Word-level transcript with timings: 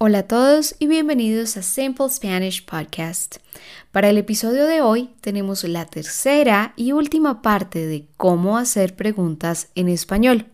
Hola 0.00 0.20
a 0.20 0.28
todos 0.28 0.76
y 0.78 0.86
bienvenidos 0.86 1.56
a 1.56 1.62
Simple 1.62 2.08
Spanish 2.08 2.64
Podcast. 2.64 3.38
Para 3.90 4.10
el 4.10 4.16
episodio 4.16 4.64
de 4.64 4.80
hoy 4.80 5.10
tenemos 5.20 5.64
la 5.64 5.86
tercera 5.86 6.72
y 6.76 6.92
última 6.92 7.42
parte 7.42 7.84
de 7.84 8.06
cómo 8.16 8.58
hacer 8.58 8.94
preguntas 8.94 9.72
en 9.74 9.88
español. 9.88 10.46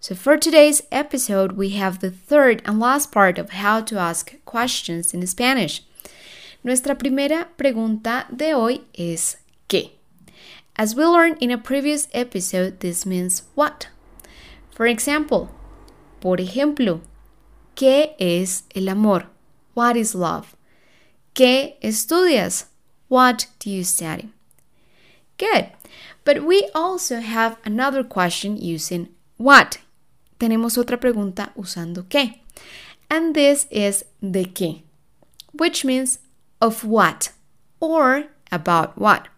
So 0.00 0.14
for 0.14 0.38
today's 0.38 0.84
episode, 0.90 1.54
we 1.56 1.80
have 1.80 2.00
the 2.00 2.10
third 2.10 2.60
and 2.66 2.78
last 2.78 3.10
part 3.10 3.38
of 3.38 3.52
how 3.52 3.82
to 3.86 3.98
ask 3.98 4.34
questions 4.44 5.14
in 5.14 5.26
Spanish. 5.26 5.82
Nuestra 6.62 6.98
primera 6.98 7.52
pregunta 7.56 8.26
de 8.28 8.52
hoy 8.52 8.82
es 8.92 9.38
¿qué? 9.66 9.92
As 10.76 10.94
we 10.94 11.06
learned 11.06 11.38
in 11.40 11.50
a 11.50 11.56
previous 11.56 12.06
episode, 12.12 12.80
this 12.80 13.06
means 13.06 13.44
what. 13.54 13.86
For 14.72 14.86
example, 14.86 15.48
por 16.20 16.38
ejemplo, 16.38 17.00
¿Qué 17.74 18.14
es 18.18 18.64
el 18.74 18.88
amor? 18.88 19.26
What 19.74 19.96
is 19.96 20.14
love? 20.14 20.54
¿Qué 21.34 21.76
estudias? 21.82 22.66
What 23.08 23.46
do 23.58 23.70
you 23.70 23.82
study? 23.82 24.32
Good. 25.38 25.70
But 26.24 26.44
we 26.44 26.68
also 26.74 27.20
have 27.20 27.58
another 27.64 28.04
question 28.04 28.56
using 28.56 29.08
what. 29.36 29.78
Tenemos 30.38 30.78
otra 30.78 30.98
pregunta 30.98 31.52
usando 31.56 32.04
qué. 32.08 32.40
And 33.10 33.34
this 33.34 33.66
is 33.70 34.04
de 34.20 34.44
qué, 34.44 34.82
which 35.52 35.84
means 35.84 36.18
of 36.60 36.84
what 36.84 37.30
or 37.80 38.28
about 38.50 38.96
what. 38.96 39.28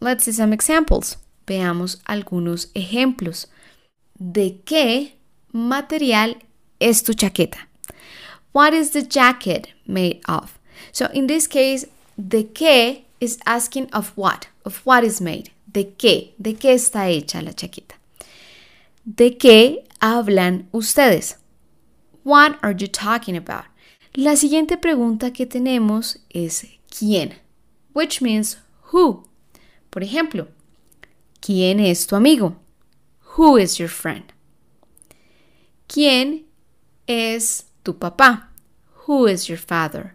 Let's 0.00 0.24
see 0.24 0.32
some 0.32 0.52
examples. 0.52 1.16
Veamos 1.46 2.00
algunos 2.06 2.70
ejemplos. 2.74 3.46
¿De 4.18 4.60
qué 4.64 5.14
material 5.52 6.36
es 6.80 7.02
tu 7.02 7.12
chaqueta? 7.14 7.58
What 8.52 8.74
is 8.74 8.90
the 8.90 9.02
jacket 9.02 9.72
made 9.86 10.20
of? 10.28 10.58
So 10.92 11.06
in 11.12 11.26
this 11.26 11.46
case, 11.46 11.86
de 12.16 12.44
qué 12.44 13.04
is 13.20 13.38
asking 13.46 13.88
of 13.92 14.12
what, 14.16 14.48
of 14.64 14.84
what 14.84 15.04
is 15.04 15.20
made. 15.20 15.50
¿De 15.70 15.84
qué? 15.96 16.34
¿De 16.40 16.54
qué 16.54 16.74
está 16.74 17.08
hecha 17.08 17.42
la 17.42 17.52
chaqueta? 17.52 17.94
¿De 19.04 19.36
qué 19.36 19.84
hablan 20.00 20.66
ustedes? 20.72 21.36
What 22.24 22.58
are 22.62 22.72
you 22.72 22.86
talking 22.88 23.36
about? 23.36 23.64
La 24.16 24.36
siguiente 24.36 24.76
pregunta 24.76 25.32
que 25.32 25.46
tenemos 25.46 26.18
es 26.30 26.64
¿quién? 26.90 27.34
Which 27.92 28.20
means 28.20 28.58
who. 28.92 29.24
Por 29.90 30.02
ejemplo, 30.02 30.48
¿quién 31.40 31.80
es 31.80 32.06
tu 32.06 32.16
amigo? 32.16 32.56
Who 33.36 33.56
is 33.56 33.78
your 33.78 33.88
friend? 33.88 34.32
¿Quién 35.86 36.44
es 37.08 37.64
tu 37.84 37.94
papá? 37.94 38.44
Who 39.06 39.26
is 39.26 39.48
your 39.48 39.58
father? 39.58 40.14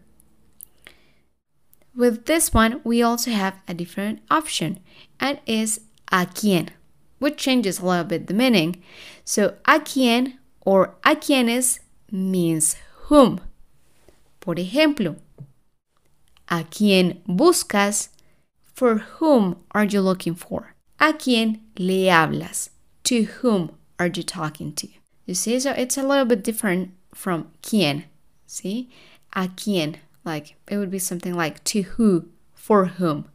With 1.95 2.25
this 2.25 2.53
one, 2.53 2.81
we 2.83 3.02
also 3.03 3.31
have 3.31 3.55
a 3.67 3.73
different 3.73 4.22
option, 4.30 4.80
and 5.19 5.39
is 5.45 5.81
a 6.11 6.25
quién, 6.25 6.69
which 7.19 7.38
changes 7.38 7.80
a 7.80 7.86
little 7.86 8.03
bit 8.03 8.27
the 8.27 8.33
meaning. 8.33 8.81
So, 9.25 9.55
a 9.66 9.80
quién 9.80 10.38
or 10.61 10.95
a 11.03 11.16
quiénes 11.16 11.80
means 12.11 12.75
whom. 13.08 13.41
Por 14.39 14.55
ejemplo, 14.55 15.17
a 16.49 16.64
quién 16.64 17.21
buscas? 17.27 18.09
For 18.73 18.97
whom 18.97 19.58
are 19.71 19.86
you 19.86 20.02
looking 20.02 20.33
for? 20.36 20.73
A 20.99 21.14
quién 21.14 21.61
le 21.77 22.09
hablas? 22.09 22.69
To 23.03 23.23
whom 23.23 23.77
are 23.99 24.08
you 24.08 24.23
talking 24.23 24.73
to? 24.73 24.88
You 25.26 25.34
see, 25.34 25.60
so 25.60 25.72
it's 25.72 25.98
a 25.98 26.04
little 26.04 26.26
bit 26.26 26.44
different 26.44 26.92
from 27.14 27.52
quién. 27.62 28.06
See, 28.46 28.89
a 29.34 29.48
quién, 29.48 29.95
like 30.26 30.56
it 30.70 30.78
would 30.78 30.92
be 30.92 31.00
something 31.00 31.34
like 31.34 31.64
to 31.66 31.82
who, 31.84 32.30
for 32.54 32.86
whom. 32.86 33.30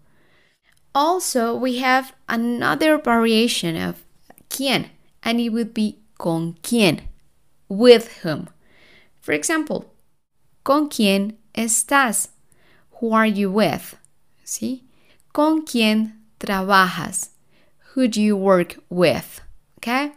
Also, 0.94 1.54
we 1.54 1.78
have 1.78 2.12
another 2.28 2.98
variation 2.98 3.76
of 3.76 4.04
quién, 4.50 4.88
and 5.22 5.40
it 5.40 5.50
would 5.50 5.72
be 5.72 5.98
con 6.18 6.56
quién, 6.62 7.00
with 7.68 8.18
whom. 8.22 8.48
For 9.20 9.32
example, 9.32 9.92
con 10.64 10.88
quién 10.88 11.36
estás? 11.54 12.28
Who 13.00 13.12
are 13.12 13.26
you 13.26 13.50
with? 13.50 13.96
See, 14.44 14.84
con 15.32 15.64
quién 15.64 16.12
trabajas? 16.40 17.30
Who 17.92 18.08
do 18.08 18.20
you 18.20 18.36
work 18.36 18.76
with? 18.88 19.40
Okay. 19.78 20.12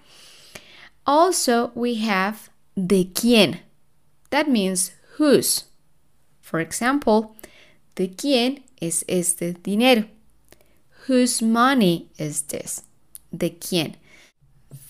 Also, 1.06 1.72
we 1.75 1.95
have 1.95 2.50
de 2.75 3.06
quién. 3.06 3.59
That 4.29 4.50
means 4.50 4.91
whose. 5.17 5.66
For 6.41 6.59
example, 6.59 7.35
de 7.95 8.07
quién 8.07 8.63
es 8.81 9.03
este 9.07 9.62
dinero? 9.63 10.06
Whose 11.07 11.41
money 11.41 12.09
is 12.17 12.44
this? 12.44 12.84
De 13.35 13.50
quién. 13.50 13.95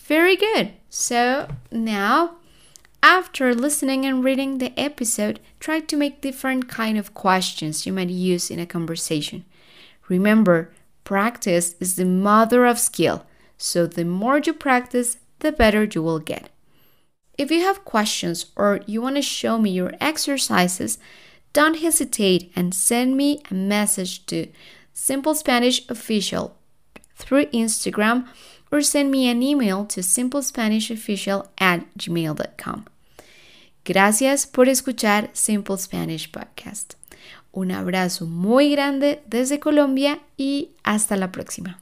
Very 0.05 0.35
good. 0.35 0.73
So 0.89 1.47
now, 1.71 2.37
after 3.01 3.55
listening 3.55 4.05
and 4.05 4.23
reading 4.23 4.57
the 4.57 4.77
episode, 4.77 5.39
try 5.59 5.79
to 5.79 5.97
make 5.97 6.21
different 6.21 6.67
kind 6.67 6.97
of 6.97 7.13
questions 7.13 7.85
you 7.85 7.93
might 7.93 8.09
use 8.09 8.51
in 8.51 8.59
a 8.59 8.65
conversation. 8.65 9.45
Remember, 10.09 10.73
practice 11.03 11.75
is 11.79 11.95
the 11.95 12.05
mother 12.05 12.65
of 12.65 12.77
skill. 12.77 13.25
So 13.57 13.87
the 13.87 14.05
more 14.05 14.39
you 14.39 14.53
practice, 14.53 15.17
the 15.41 15.51
better 15.51 15.83
you 15.83 16.01
will 16.01 16.19
get. 16.19 16.49
If 17.37 17.51
you 17.51 17.61
have 17.61 17.85
questions 17.85 18.47
or 18.55 18.81
you 18.85 19.01
want 19.01 19.17
to 19.17 19.21
show 19.21 19.57
me 19.57 19.71
your 19.71 19.93
exercises, 19.99 20.97
don't 21.53 21.79
hesitate 21.79 22.51
and 22.55 22.73
send 22.73 23.17
me 23.17 23.41
a 23.49 23.53
message 23.53 24.25
to 24.27 24.47
Simple 24.93 25.35
Spanish 25.35 25.87
Official 25.89 26.55
through 27.15 27.45
Instagram 27.47 28.27
or 28.71 28.81
send 28.81 29.11
me 29.11 29.29
an 29.29 29.43
email 29.43 29.85
to 29.85 30.01
simplespanishofficial 30.01 31.47
at 31.59 31.85
gmail.com. 31.97 32.85
Gracias 33.83 34.45
por 34.45 34.69
escuchar 34.69 35.29
Simple 35.33 35.77
Spanish 35.77 36.31
Podcast. 36.31 36.93
Un 37.51 37.71
abrazo 37.71 38.25
muy 38.25 38.71
grande 38.71 39.21
desde 39.27 39.59
Colombia 39.59 40.19
y 40.37 40.71
hasta 40.83 41.17
la 41.17 41.31
próxima. 41.31 41.81